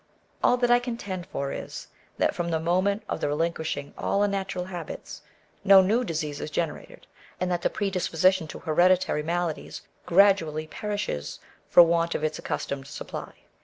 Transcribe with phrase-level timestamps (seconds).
[0.43, 1.85] All that I contend for is,
[2.17, 5.21] that from the moment of the relinquishing all un natural habits,
[5.63, 7.05] no new disease is generated;
[7.39, 13.41] and that the predisposition to hereditary maladies gradually perishes for want of its accustomed supply.